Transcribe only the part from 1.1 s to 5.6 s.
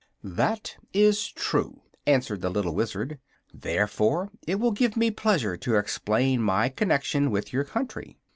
true," answered the little Wizard; "therefore it will give me pleasure